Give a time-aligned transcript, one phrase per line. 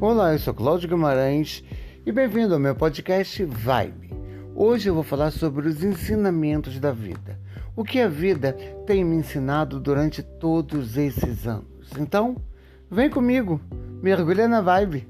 [0.00, 1.64] Olá, eu sou Cláudio Guimarães
[2.06, 4.14] e bem-vindo ao meu podcast Vibe.
[4.54, 7.36] Hoje eu vou falar sobre os ensinamentos da vida.
[7.74, 8.52] O que a vida
[8.86, 11.90] tem me ensinado durante todos esses anos.
[11.98, 12.36] Então,
[12.88, 13.60] vem comigo,
[14.00, 15.08] mergulha na vibe.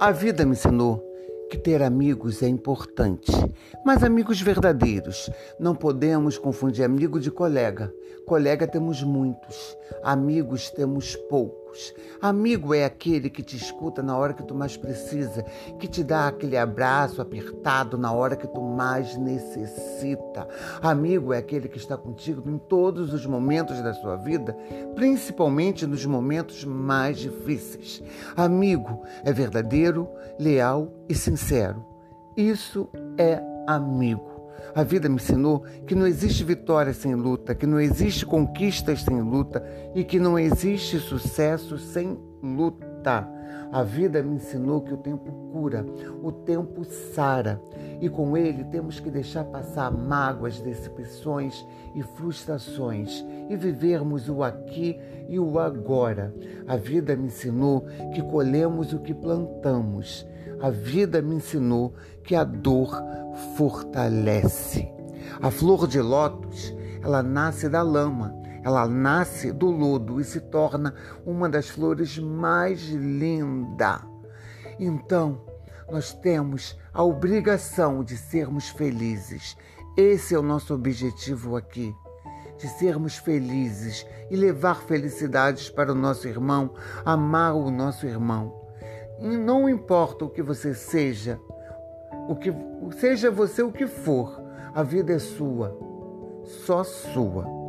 [0.00, 1.05] A vida me ensinou
[1.48, 3.30] que ter amigos é importante,
[3.84, 5.30] mas amigos verdadeiros.
[5.58, 7.92] Não podemos confundir amigo de colega.
[8.26, 11.65] Colega temos muitos, amigos temos poucos.
[12.20, 15.42] Amigo é aquele que te escuta na hora que tu mais precisa,
[15.78, 20.48] que te dá aquele abraço apertado na hora que tu mais necessita.
[20.82, 24.56] Amigo é aquele que está contigo em todos os momentos da sua vida,
[24.94, 28.02] principalmente nos momentos mais difíceis.
[28.36, 30.08] Amigo é verdadeiro,
[30.38, 31.84] leal e sincero.
[32.36, 34.35] Isso é amigo.
[34.74, 39.20] A vida me ensinou que não existe vitória sem luta, que não existe conquistas sem
[39.20, 43.35] luta e que não existe sucesso sem luta.
[43.72, 45.84] A vida me ensinou que o tempo cura,
[46.22, 47.60] o tempo sara,
[48.00, 54.98] e com ele temos que deixar passar mágoas, decepções e frustrações e vivermos o aqui
[55.28, 56.34] e o agora.
[56.66, 60.26] A vida me ensinou que colhemos o que plantamos.
[60.60, 63.02] A vida me ensinou que a dor
[63.56, 64.90] fortalece.
[65.40, 68.34] A flor de lótus, ela nasce da lama,
[68.66, 70.92] ela nasce do lodo e se torna
[71.24, 74.00] uma das flores mais lindas.
[74.76, 75.40] Então,
[75.88, 79.56] nós temos a obrigação de sermos felizes.
[79.96, 81.94] Esse é o nosso objetivo aqui.
[82.58, 88.52] De sermos felizes e levar felicidades para o nosso irmão, amar o nosso irmão.
[89.20, 91.38] E não importa o que você seja,
[92.28, 92.52] o que
[92.98, 94.42] seja você o que for,
[94.74, 95.78] a vida é sua,
[96.42, 97.65] só sua.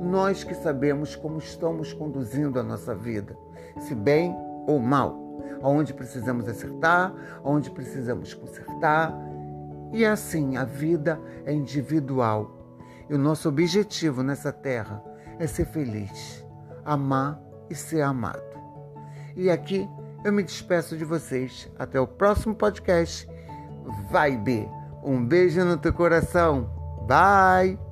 [0.00, 3.36] Nós que sabemos como estamos conduzindo a nossa vida,
[3.80, 4.34] se bem
[4.66, 5.18] ou mal,
[5.62, 9.14] aonde precisamos acertar, aonde precisamos consertar.
[9.92, 12.50] E assim, a vida é individual.
[13.08, 15.02] E o nosso objetivo nessa terra
[15.38, 16.44] é ser feliz,
[16.84, 18.42] amar e ser amado.
[19.36, 19.88] E aqui
[20.24, 21.70] eu me despeço de vocês.
[21.78, 23.28] Até o próximo podcast.
[24.10, 24.68] Vibe.
[25.02, 26.70] Um beijo no teu coração.
[27.06, 27.83] Bye.